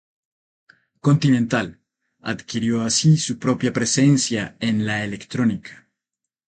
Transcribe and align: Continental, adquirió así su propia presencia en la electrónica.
Continental, 0.99 1.77
adquirió 2.21 2.81
así 2.81 3.17
su 3.17 3.37
propia 3.37 3.71
presencia 3.71 4.57
en 4.59 4.87
la 4.87 5.03
electrónica. 5.05 5.91